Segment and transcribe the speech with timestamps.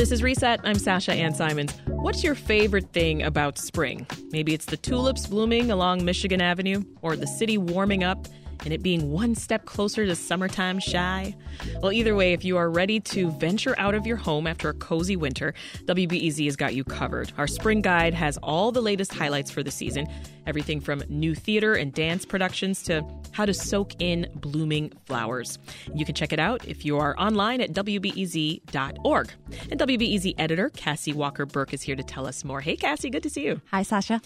[0.00, 0.60] This is Reset.
[0.64, 1.74] I'm Sasha Ann Simons.
[1.84, 4.06] What's your favorite thing about spring?
[4.30, 8.26] Maybe it's the tulips blooming along Michigan Avenue, or the city warming up
[8.64, 11.36] and it being one step closer to summertime Chi?
[11.82, 14.74] Well, either way, if you are ready to venture out of your home after a
[14.74, 15.52] cozy winter,
[15.84, 17.32] WBEZ has got you covered.
[17.36, 20.06] Our spring guide has all the latest highlights for the season
[20.50, 25.58] everything from new theater and dance productions to how to soak in blooming flowers.
[25.94, 29.32] You can check it out if you are online at WBEZ.org.
[29.70, 32.60] And WBEZ editor Cassie Walker Burke is here to tell us more.
[32.60, 33.62] Hey, Cassie, good to see you.
[33.70, 34.20] Hi, Sasha.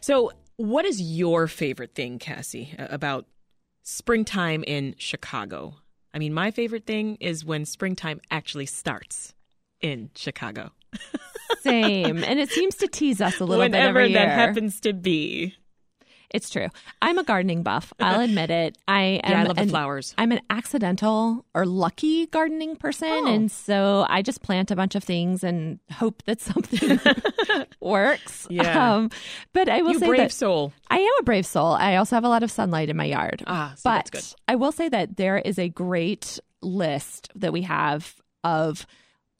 [0.00, 3.24] So, what is your favorite thing, Cassie, about
[3.82, 5.76] springtime in Chicago?
[6.12, 9.34] I mean, my favorite thing is when springtime actually starts
[9.80, 10.72] in Chicago.
[11.60, 12.22] Same.
[12.24, 14.18] and it seems to tease us a little Whenever bit every year.
[14.18, 15.54] that happens to be.
[16.32, 16.68] It's true.
[17.02, 17.92] I'm a gardening buff.
[17.98, 18.78] I'll admit it.
[18.86, 20.14] I am Yeah, I love the flowers.
[20.16, 23.08] I'm an accidental or lucky gardening person.
[23.10, 23.26] Oh.
[23.26, 27.00] And so I just plant a bunch of things and hope that something
[27.80, 28.46] works.
[28.48, 28.94] Yeah.
[28.94, 29.10] Um,
[29.52, 30.72] but I will You say brave that soul.
[30.88, 31.72] I am a brave soul.
[31.72, 33.42] I also have a lot of sunlight in my yard.
[33.46, 34.40] Ah, so but that's good.
[34.48, 38.86] I will say that there is a great list that we have of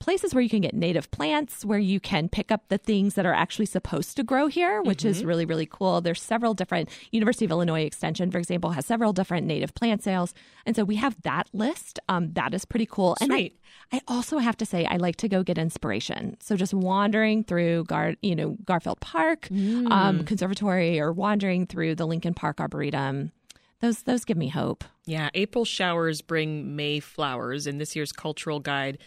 [0.01, 3.27] places where you can get native plants, where you can pick up the things that
[3.27, 5.09] are actually supposed to grow here, which Mm-hmm.
[5.09, 6.01] is really, really cool.
[6.01, 10.35] There's several different, University of Illinois Extension, for example, has several different native plant sales.
[10.67, 11.99] And so we have that list.
[12.09, 13.17] Um, that is pretty cool.
[13.21, 13.51] And I,
[13.93, 16.37] I also have to say, I like to go get inspiration.
[16.41, 19.91] So just wandering through Gar, you know, Garfield Park, Mm.
[19.91, 23.33] um, Conservatory, or wandering through the Lincoln Park Arboretum,
[23.81, 24.85] those those give me hope.
[25.07, 27.67] Yeah, April showers bring May flowers.
[27.67, 28.99] In this year's cultural guide,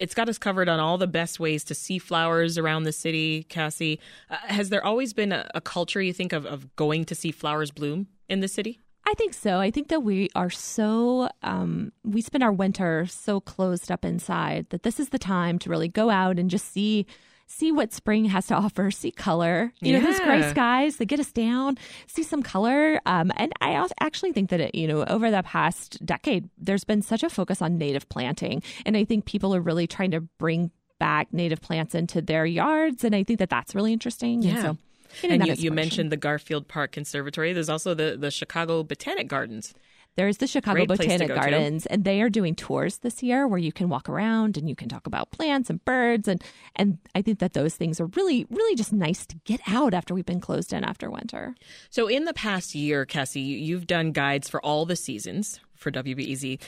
[0.00, 3.44] it's got us covered on all the best ways to see flowers around the city.
[3.44, 7.14] Cassie, uh, has there always been a, a culture you think of of going to
[7.14, 8.80] see flowers bloom in the city?
[9.06, 9.58] I think so.
[9.58, 14.66] I think that we are so um, we spend our winter so closed up inside
[14.70, 17.06] that this is the time to really go out and just see
[17.50, 18.90] see what spring has to offer.
[18.90, 21.76] See color, you know, those gray skies that get us down.
[22.06, 25.42] See some color, um, and I also actually think that it, you know over the
[25.42, 29.60] past decade, there's been such a focus on native planting, and I think people are
[29.60, 33.74] really trying to bring back native plants into their yards, and I think that that's
[33.74, 34.44] really interesting.
[34.44, 34.62] And Yeah.
[34.62, 34.78] so,
[35.22, 37.52] getting And you, you mentioned the Garfield Park Conservatory.
[37.52, 39.74] There's also the, the Chicago Botanic Gardens.
[40.16, 41.40] There's the Chicago Great Botanic go to.
[41.40, 44.74] Gardens, and they are doing tours this year where you can walk around and you
[44.74, 46.42] can talk about plants and birds, and
[46.76, 50.12] and I think that those things are really, really just nice to get out after
[50.12, 51.54] we've been closed in after winter.
[51.90, 55.90] So, in the past year, Cassie, you- you've done guides for all the seasons for
[55.90, 56.58] WBEZ.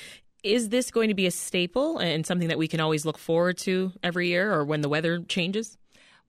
[0.45, 3.59] Is this going to be a staple and something that we can always look forward
[3.59, 5.77] to every year or when the weather changes?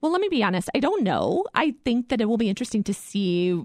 [0.00, 0.68] Well, let me be honest.
[0.74, 1.44] I don't know.
[1.54, 3.60] I think that it will be interesting to see.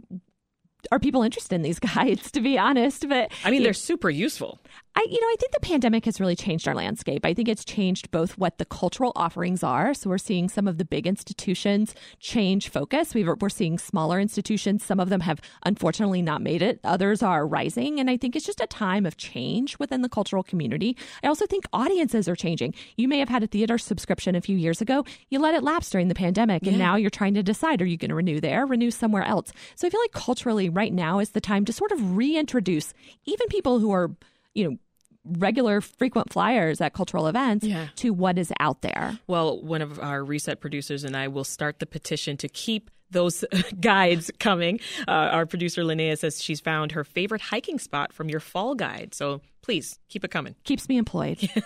[0.92, 2.32] Are people interested in these guides?
[2.32, 4.60] To be honest, but I mean, they're super useful.
[4.96, 7.26] I, you know, I think the pandemic has really changed our landscape.
[7.26, 9.94] I think it's changed both what the cultural offerings are.
[9.94, 13.14] So we're seeing some of the big institutions change focus.
[13.14, 14.84] We've, we're seeing smaller institutions.
[14.84, 16.82] Some of them have unfortunately not made it.
[16.84, 18.00] Others are rising.
[18.00, 20.98] And I think it's just a time of change within the cultural community.
[21.24, 22.74] I also think audiences are changing.
[22.98, 25.06] You may have had a theater subscription a few years ago.
[25.30, 26.64] You let it lapse during the pandemic.
[26.64, 26.86] And Yeah.
[26.86, 29.54] now you're trying to decide, are you going to renew there, renew somewhere else?
[29.76, 32.94] So I feel like culturally right now is the time to sort of reintroduce
[33.26, 34.12] even people who are,
[34.54, 34.78] you know,
[35.26, 37.88] regular frequent flyers at cultural events Yeah.
[37.98, 39.20] to what is out there.
[39.28, 43.44] Well, one of our reset producers and I will start the petition to keep those
[43.82, 44.80] guides coming.
[45.08, 49.14] Uh, our producer Linnea says she's found her favorite hiking spot from your fall guide.
[49.14, 50.56] So please keep it coming.
[50.64, 51.38] Keeps me employed.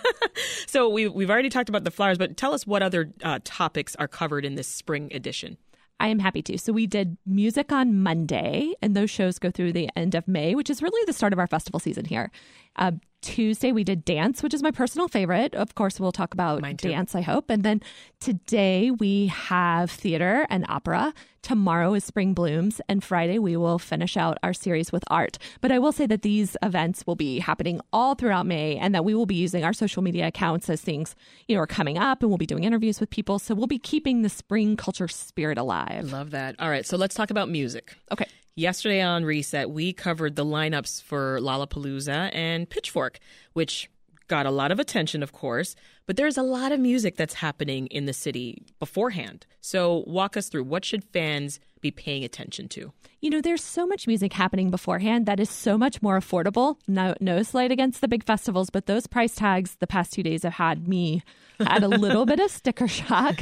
[0.65, 3.95] So we, we've already talked about the flowers, but tell us what other uh, topics
[3.97, 5.57] are covered in this spring edition.
[5.99, 6.57] I am happy to.
[6.57, 10.55] So we did music on Monday, and those shows go through the end of May,
[10.55, 12.31] which is really the start of our festival season here.
[12.75, 12.91] Uh,
[13.23, 15.55] Tuesday we did dance, which is my personal favorite.
[15.55, 17.15] Of course, we'll talk about dance.
[17.15, 17.49] I hope.
[17.49, 17.81] And then
[18.19, 21.13] today we have theater and opera.
[21.41, 25.37] Tomorrow is Spring Blooms, and Friday we will finish out our series with art.
[25.61, 29.05] But I will say that these events will be happening all throughout May, and that
[29.05, 31.15] we will be using our social media accounts as things
[31.47, 33.39] you know are coming up, and we'll be doing interviews with people.
[33.39, 36.11] So we'll be keeping the spring culture spirit alive.
[36.11, 36.55] Love that.
[36.59, 37.95] All right, so let's talk about music.
[38.11, 38.25] Okay.
[38.55, 43.17] Yesterday on Reset, we covered the lineups for Lollapalooza and Pitchfork,
[43.53, 43.89] which
[44.27, 47.87] got a lot of attention, of course, but there's a lot of music that's happening
[47.87, 49.47] in the city beforehand.
[49.59, 52.93] So walk us through what should fans be paying attention to?
[53.21, 56.77] You know, there's so much music happening beforehand that is so much more affordable.
[56.87, 60.43] No, no slight against the big festivals, but those price tags the past two days
[60.43, 61.23] have had me
[61.65, 63.41] had a little bit of sticker shock.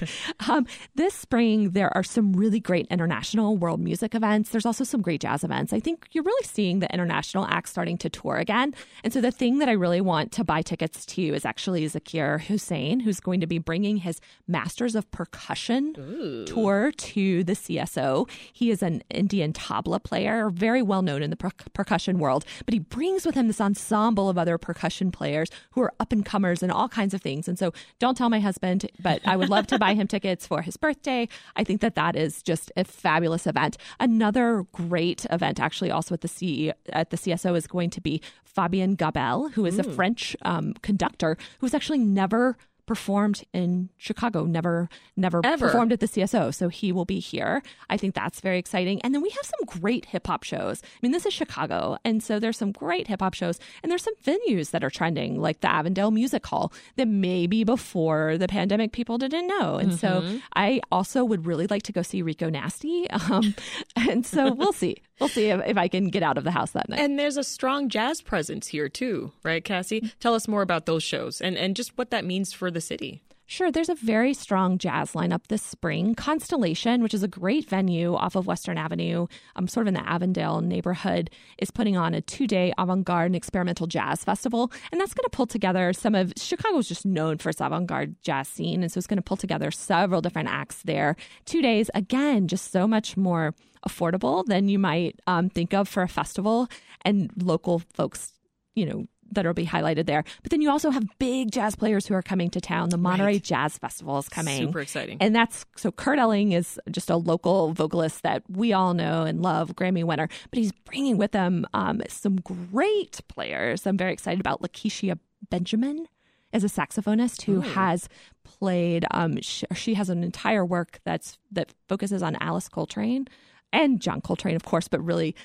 [0.50, 0.66] Um,
[0.96, 4.50] this spring, there are some really great international world music events.
[4.50, 5.74] There's also some great jazz events.
[5.74, 8.74] I think you're really seeing the international acts starting to tour again.
[9.04, 12.42] And so the thing that I really want to buy tickets to is actually Zakir
[12.42, 16.46] Hussain, who's going to be bringing his Masters of Percussion Ooh.
[16.46, 18.30] tour to the CSO.
[18.52, 22.74] He is an Indian tabla player, very well known in the per- percussion world, but
[22.74, 26.64] he brings with him this ensemble of other percussion players who are up and comers
[26.64, 27.48] and all kinds of things.
[27.48, 30.62] And so don't tell my husband, but I would love to buy him tickets for
[30.62, 31.28] his birthday.
[31.56, 33.78] I think that that is just a fabulous event.
[34.00, 38.22] Another great event, actually, also at the C at the CSO, is going to be
[38.44, 42.58] Fabien Gabel, who is a French um, conductor who's actually never
[42.92, 45.68] performed in Chicago, never never Ever.
[45.68, 46.54] performed at the CSO.
[46.54, 47.64] So he will be here.
[47.90, 49.00] I think that's very exciting.
[49.02, 50.82] And then we have some great hip hop shows.
[50.84, 54.04] I mean, this is Chicago, and so there's some great hip hop shows, and there's
[54.04, 58.92] some venues that are trending, like the Avondale Music Hall, that maybe before the pandemic
[58.92, 59.78] people didn't know.
[59.78, 60.36] And mm-hmm.
[60.36, 63.08] so I also would really like to go see Rico Nasty.
[63.32, 63.56] Um,
[63.96, 66.72] and so we'll see we'll see if, if, I can get out of the house
[66.72, 67.00] that night.
[67.00, 70.12] And there's a strong jazz presence here too, right, Cassie?
[70.20, 73.22] Tell us more about those shows and, and just what that means for the city.
[73.52, 76.16] Sure, there's a very strong jazz lineup this spring.
[76.16, 79.28] Constellation, which is a great venue off of Western Avenue,
[79.58, 83.26] um, sort of in the Avondale neighborhood, is putting on a two day avant garde
[83.26, 84.72] and experimental jazz festival.
[84.90, 88.16] And that's going to pull together some of Chicago's just known for its avant garde
[88.22, 88.84] jazz scene.
[88.84, 91.18] And so it's going to pull together several different acts there.
[91.44, 93.54] Two days, again, just so much more
[93.86, 96.70] affordable than you might um, think of for a festival.
[97.04, 98.32] And local folks,
[98.76, 100.24] you know, that'll be highlighted there.
[100.44, 102.90] But then you also have big jazz players who are coming to town.
[102.90, 103.44] The Monterey right.
[103.44, 104.58] Jazz Festival is coming.
[104.58, 105.18] Super exciting.
[105.20, 109.42] And that's so Kurt Elling is just a local vocalist that we all know and
[109.42, 110.30] love, Grammy winner.
[110.50, 113.88] But he's bringing with him um, some great players.
[113.88, 115.18] I'm very excited about Lakecia
[115.50, 116.08] Benjamin
[116.54, 117.62] as a saxophonist who Ooh.
[117.62, 118.10] has
[118.44, 119.06] played.
[119.12, 123.28] Um, she, she has an entire work that's that focuses on Alice Coltrane
[123.74, 125.36] and John Coltrane, of course, but really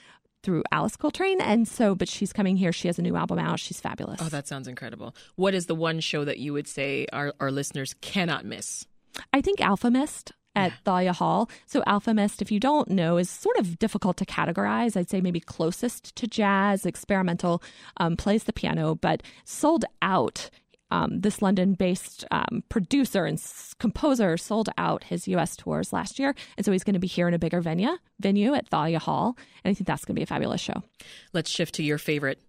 [0.46, 1.40] through Alice Coltrane.
[1.40, 2.72] And so, but she's coming here.
[2.72, 3.58] She has a new album out.
[3.58, 4.20] She's fabulous.
[4.22, 5.12] Oh, that sounds incredible.
[5.34, 8.86] What is the one show that you would say our, our listeners cannot miss?
[9.32, 10.76] I think Alfa Mist at yeah.
[10.84, 11.50] Thalia Hall.
[11.66, 14.96] So Alfa Mist, if you don't know, is sort of difficult to categorize.
[14.96, 17.60] I'd say maybe closest to jazz, experimental,
[17.96, 20.48] um, plays the piano, but sold out
[20.90, 26.18] um, this London based um, producer and s- composer sold out his US tours last
[26.18, 26.34] year.
[26.56, 29.36] And so he's going to be here in a bigger venue, venue at Thalia Hall.
[29.64, 30.82] And I think that's going to be a fabulous show.
[31.32, 32.40] Let's shift to your favorite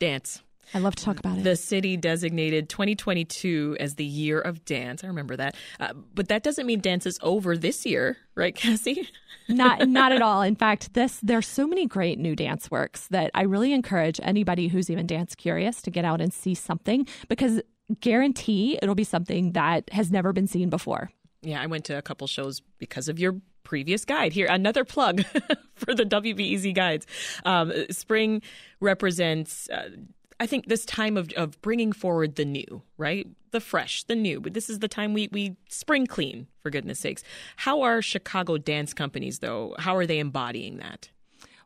[0.00, 0.42] dance.
[0.74, 1.44] I love to talk about it.
[1.44, 5.04] The city designated 2022 as the year of dance.
[5.04, 5.54] I remember that.
[5.78, 9.08] Uh, but that doesn't mean dance is over this year, right, Cassie?
[9.48, 10.40] not not at all.
[10.42, 14.68] In fact, this there's so many great new dance works that I really encourage anybody
[14.68, 17.60] who's even dance curious to get out and see something because
[18.00, 21.10] guarantee it'll be something that has never been seen before.
[21.42, 24.32] Yeah, I went to a couple shows because of your previous guide.
[24.32, 25.24] Here, another plug
[25.74, 27.06] for the WBEZ guides.
[27.44, 28.42] Um, spring
[28.80, 29.68] represents.
[29.70, 29.90] Uh,
[30.38, 33.26] I think this time of, of bringing forward the new, right?
[33.52, 34.40] The fresh, the new.
[34.40, 37.22] But this is the time we, we spring clean, for goodness sakes.
[37.56, 39.76] How are Chicago dance companies, though?
[39.78, 41.10] How are they embodying that?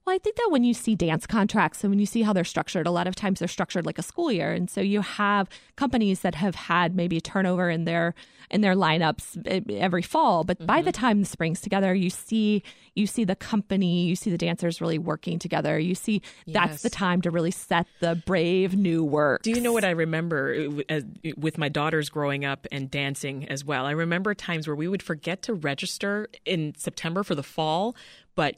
[0.07, 2.45] Well, I think that when you see dance contracts and when you see how they're
[2.45, 5.49] structured, a lot of times they're structured like a school year, and so you have
[5.75, 8.15] companies that have had maybe a turnover in their
[8.49, 10.67] in their lineups every fall, but mm-hmm.
[10.67, 11.01] by the mm-hmm.
[11.01, 12.63] time the spring's together, you see
[12.95, 15.77] you see the company, you see the dancers really working together.
[15.77, 16.55] You see yes.
[16.55, 19.43] that's the time to really set the brave new work.
[19.43, 21.01] Do you know what I remember uh,
[21.37, 23.85] with my daughters growing up and dancing as well?
[23.85, 27.97] I remember times where we would forget to register in September for the fall,
[28.37, 28.55] but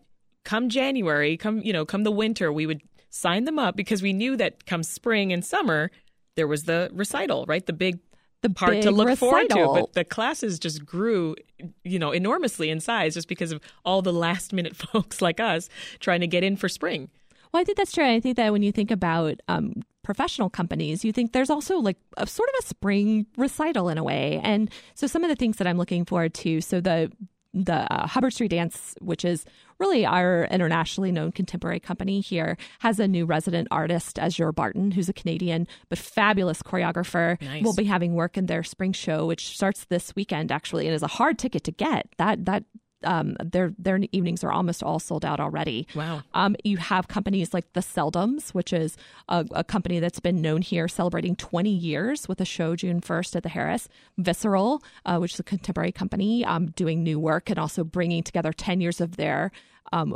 [0.49, 4.14] come January, come you know, come the winter, we would sign them up because we
[4.14, 5.90] knew that come spring and summer
[6.37, 7.67] there was the recital, right?
[7.67, 7.99] The big
[8.40, 9.28] the part to look recital.
[9.28, 9.81] forward to.
[9.83, 11.37] But the classes just grew,
[11.85, 15.69] you know, enormously in size just because of all the last minute folks like us
[16.00, 17.11] trying to get in for spring.
[17.52, 18.07] Well, I think that's true.
[18.07, 21.99] I think that when you think about um, professional companies, you think there's also like
[22.17, 24.40] a sort of a spring recital in a way.
[24.43, 26.62] And so some of the things that I'm looking forward to.
[26.62, 27.12] So the
[27.55, 29.45] the uh, Hubbard Street Dance, which is
[29.78, 35.09] really our internationally known contemporary company here, has a new resident artist, Aszure Barton, who's
[35.09, 37.40] a Canadian but fabulous choreographer.
[37.40, 37.62] Nice.
[37.62, 41.02] We'll be having work in their spring show, which starts this weekend actually, and is
[41.02, 42.09] a hard ticket to get.
[42.19, 42.64] That that
[43.05, 45.87] um, their their evenings are almost all sold out already.
[45.95, 46.23] Wow.
[46.35, 48.97] Um, you have companies like the Seldoms, which is
[49.28, 53.37] a, a, company that's been known here, celebrating 20 years with a show June 1st
[53.37, 53.88] at the Harris.
[54.17, 58.52] Visceral, uh, which is a contemporary company, um, doing new work and also bringing together
[58.52, 59.52] 10 years of their
[59.93, 60.14] um,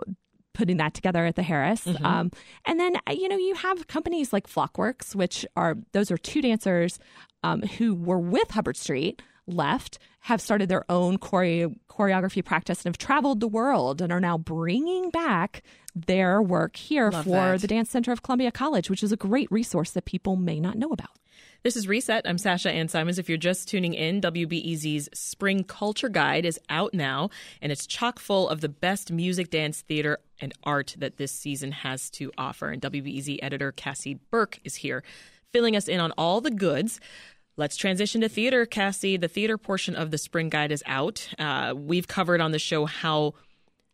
[0.55, 1.85] putting that together at the Harris.
[1.85, 2.05] Mm-hmm.
[2.05, 2.31] Um,
[2.67, 6.43] and then, uh, you know, you have companies like Flockworks, which are those are two
[6.43, 6.99] dancers
[7.43, 12.87] um, who were with Hubbard Street, left, have started their own chore- choreography practice and
[12.91, 15.63] have traveled the world and are now bringing back
[15.95, 17.61] their work here Love for that.
[17.61, 20.77] the Dance Center of Columbia College, which is a great resource that people may not
[20.77, 21.11] know about.
[21.65, 22.27] This is Reset.
[22.27, 23.21] I'm Sasha Ann Simons.
[23.21, 27.31] If you're just tuning in, WBEZ's Spring Culture Guide is out now,
[27.61, 31.71] and it's chock full of the best music, dance, theater, and art that this season
[31.71, 32.71] has to offer.
[32.71, 35.05] And WBEZ editor Cassie Burke is here,
[35.53, 36.99] filling us in on all the goods.
[37.57, 39.17] Let's transition to theater, Cassie.
[39.17, 41.29] The theater portion of the Spring Guide is out.
[41.39, 43.35] Uh, we've covered on the show how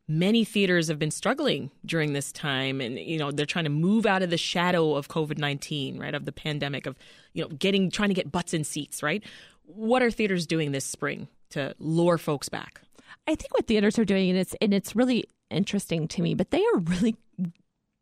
[0.06, 4.06] many theaters have been struggling during this time and you know they're trying to move
[4.06, 6.96] out of the shadow of covid-19 right of the pandemic of
[7.34, 9.22] you know getting trying to get butts in seats right
[9.66, 12.80] what are theaters doing this spring to lure folks back
[13.26, 16.50] i think what theaters are doing and it's and it's really interesting to me but
[16.50, 17.14] they are really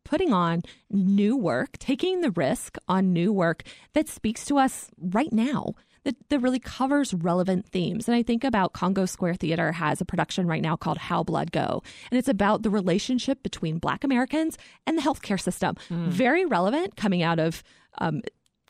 [0.07, 5.33] putting on new work taking the risk on new work that speaks to us right
[5.33, 5.73] now
[6.07, 8.07] that, that really covers relevant themes.
[8.07, 11.51] And I think about Congo Square Theater has a production right now called How Blood
[11.51, 11.83] Go.
[12.09, 15.75] And it's about the relationship between Black Americans and the healthcare system.
[15.89, 16.07] Mm.
[16.07, 17.61] Very relevant coming out of
[17.97, 18.21] um,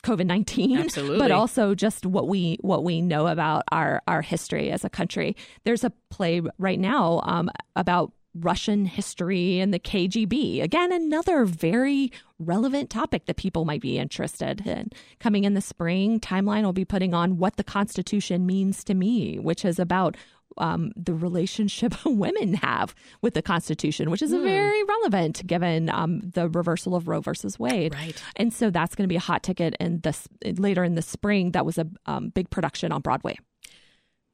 [0.02, 4.84] COVID nineteen, but also just what we what we know about our our history as
[4.84, 5.36] a country.
[5.64, 10.62] There's a play right now um, about Russian history and the KGB.
[10.62, 14.90] Again, another very relevant topic that people might be interested in.
[15.18, 19.38] Coming in the spring, Timeline will be putting on What the Constitution Means to Me,
[19.38, 20.16] which is about
[20.56, 24.42] um, the relationship women have with the Constitution, which is mm.
[24.42, 27.94] very relevant given um, the reversal of Roe versus Wade.
[27.94, 28.22] Right.
[28.36, 29.76] And so that's going to be a hot ticket.
[29.80, 33.38] And this later in the spring, that was a um, big production on Broadway.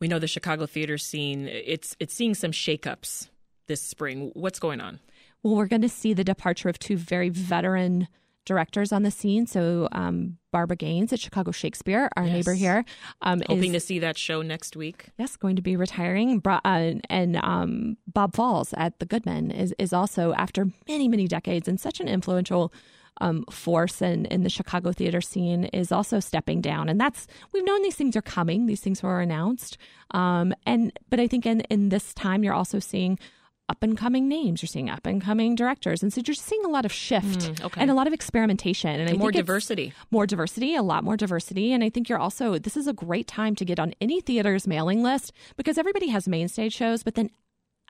[0.01, 3.29] We know the Chicago theater scene; it's it's seeing some shakeups
[3.67, 4.31] this spring.
[4.35, 5.01] What's going on?
[5.43, 8.09] Well, we're going to see the departure of two very veteran
[8.45, 9.47] directors on the scene.
[9.47, 12.33] So um, Barbara Gaines at Chicago Shakespeare, our yes.
[12.33, 12.85] neighbor here,
[13.23, 15.07] um, hoping is, to see that show next week.
[15.19, 16.43] Yes, going to be retiring.
[16.45, 21.69] Uh, and um, Bob Falls at the Goodman is is also after many many decades
[21.69, 22.73] and such an influential.
[23.21, 27.65] Um, force in, in the Chicago theater scene is also stepping down, and that's we've
[27.65, 28.67] known these things are coming.
[28.67, 29.79] These things were announced,
[30.11, 33.21] um, and but I think in in this time you're also seeing
[33.69, 34.63] up and coming names.
[34.63, 37.65] You're seeing up and coming directors, and so you're seeing a lot of shift mm,
[37.65, 37.81] okay.
[37.81, 39.01] and a lot of experimentation.
[39.01, 41.73] And, and more diversity, more diversity, a lot more diversity.
[41.73, 44.67] And I think you're also this is a great time to get on any theater's
[44.67, 47.31] mailing list because everybody has main stage shows, but then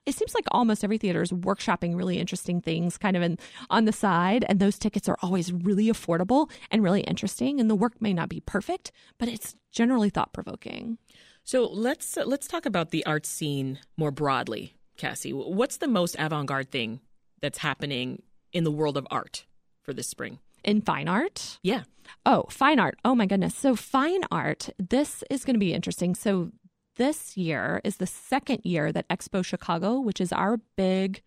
[0.07, 3.39] it seems like almost every theater is workshopping really interesting things kind of in,
[3.71, 4.45] on the side.
[4.51, 7.59] And those tickets are always really affordable and really interesting.
[7.59, 10.99] And the work may not be perfect but it's generally thought provoking
[11.43, 16.17] so let's uh, let's talk about the art scene more broadly Cassie, what's the most
[16.19, 17.01] avant garde thing
[17.41, 18.23] that's happening
[18.53, 19.47] in the world of art
[19.83, 20.39] for this spring?
[20.63, 21.59] In fine art?
[21.63, 21.83] Yeah.
[22.25, 22.99] Oh, fine art.
[23.05, 23.55] Oh my goodness.
[23.55, 26.15] So, fine art, this is going to be interesting.
[26.15, 26.53] So,
[26.97, 31.23] this year is the second year that Expo Chicago, which is our big,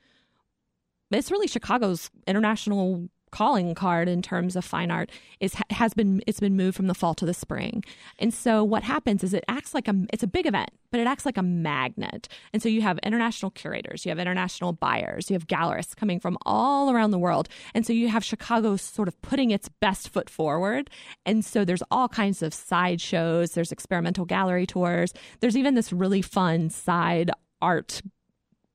[1.12, 6.40] it's really Chicago's international calling card in terms of fine art is has been it's
[6.40, 7.84] been moved from the fall to the spring.
[8.20, 11.08] And so what happens is it acts like a it's a big event, but it
[11.08, 12.28] acts like a magnet.
[12.54, 16.38] And so you have international curators, you have international buyers, you have gallerists coming from
[16.46, 17.50] all around the world.
[17.74, 20.90] And so you have Chicago sort of putting its best foot forward.
[21.26, 25.92] And so there's all kinds of side shows, there's experimental gallery tours, there's even this
[25.92, 27.32] really fun side
[27.62, 28.02] art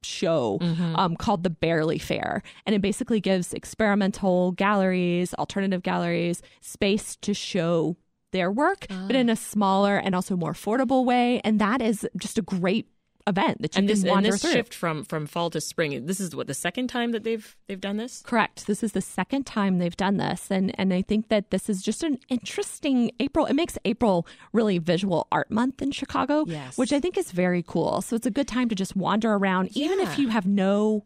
[0.05, 0.97] show mm-hmm.
[0.97, 2.43] um, called the Barely Fair.
[2.67, 7.97] And it basically gives experimental galleries, alternative galleries, space to show
[8.33, 11.41] their work, but in a smaller and also more affordable way.
[11.45, 12.89] And that is just a great
[13.27, 14.53] event that you and this, can wander and this through.
[14.53, 16.07] shift from from fall to spring.
[16.07, 18.23] This is what the second time that they've they've done this.
[18.25, 18.67] Correct.
[18.67, 21.83] This is the second time they've done this, and and I think that this is
[21.83, 23.47] just an interesting April.
[23.47, 26.77] It makes April really visual art month in Chicago, yes.
[26.77, 28.03] which I think is very cool.
[28.03, 29.87] So it's a good time to just wander around, yeah.
[29.87, 31.05] even if you have no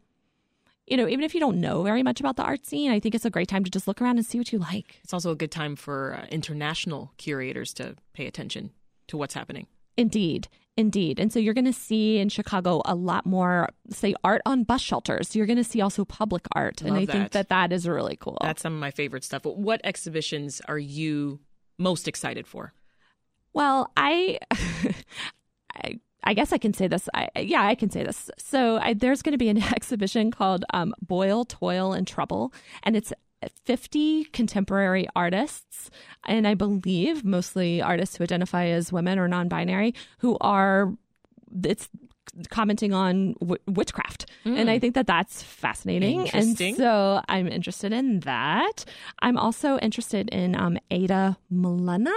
[0.86, 3.14] you know, even if you don't know very much about the art scene, I think
[3.14, 5.00] it's a great time to just look around and see what you like.
[5.02, 8.70] It's also a good time for uh, international curators to pay attention
[9.08, 9.66] to what's happening.
[9.96, 10.48] Indeed.
[10.76, 11.18] Indeed.
[11.18, 14.82] And so you're going to see in Chicago a lot more, say, art on bus
[14.82, 15.34] shelters.
[15.34, 16.82] You're going to see also public art.
[16.82, 17.12] Love and I that.
[17.12, 18.38] think that that is really cool.
[18.42, 19.42] That's some of my favorite stuff.
[19.42, 21.40] But what exhibitions are you
[21.78, 22.74] most excited for?
[23.54, 24.38] Well, I,
[25.74, 27.08] I I guess I can say this.
[27.14, 28.30] I, yeah, I can say this.
[28.36, 32.52] So I, there's going to be an exhibition called um, Boil, Toil, and Trouble,
[32.82, 33.12] and it's
[33.64, 35.90] 50 contemporary artists,
[36.26, 40.92] and I believe mostly artists who identify as women or non binary, who are,
[41.64, 41.88] it's
[42.50, 44.26] commenting on w- witchcraft.
[44.44, 44.58] Mm.
[44.58, 46.28] And I think that that's fascinating.
[46.30, 48.84] And so I'm interested in that.
[49.20, 52.14] I'm also interested in um, Ada Molena.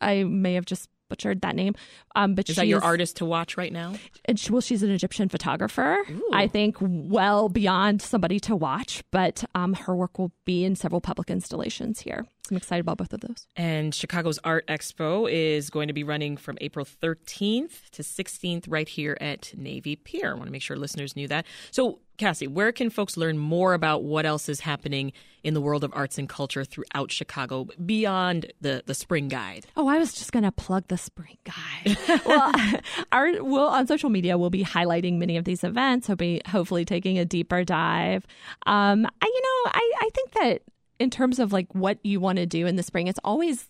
[0.00, 1.74] I may have just butchered that name.
[2.16, 3.94] Um, but is that your artist to watch right now?
[4.24, 5.98] And she, well, she's an Egyptian photographer.
[6.10, 6.30] Ooh.
[6.32, 11.02] I think well beyond somebody to watch, but um, her work will be in several
[11.02, 12.26] public installations here.
[12.50, 13.46] I'm excited about both of those.
[13.56, 18.88] And Chicago's Art Expo is going to be running from April 13th to 16th right
[18.88, 20.30] here at Navy Pier.
[20.30, 21.46] I want to make sure listeners knew that.
[21.70, 25.12] So, Cassie, where can folks learn more about what else is happening
[25.42, 29.66] in the world of arts and culture throughout Chicago beyond the, the spring guide?
[29.74, 31.96] Oh, I was just going to plug the spring guide.
[32.26, 32.52] well,
[33.12, 37.18] our, we'll, on social media, we'll be highlighting many of these events, be hopefully taking
[37.18, 38.26] a deeper dive.
[38.66, 40.62] Um, I, you know, I, I think that
[40.98, 43.66] in terms of like what you want to do in the spring, it's always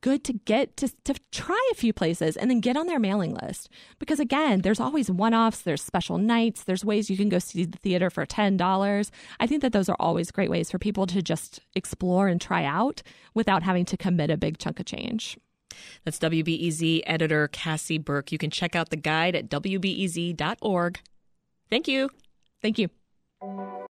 [0.00, 3.34] good to get to, to try a few places and then get on their mailing
[3.42, 3.68] list.
[3.98, 7.78] Because again there's always one-offs there's special nights there's ways you can go see the
[7.78, 11.60] theater for $10 i think that those are always great ways for people to just
[11.74, 13.02] explore and try out
[13.34, 15.38] without having to commit a big chunk of change.
[16.04, 18.32] That's wbez editor cassie burke.
[18.32, 21.00] You can check out the guide at wbez.org
[21.70, 22.10] thank you.
[22.62, 22.88] Thank you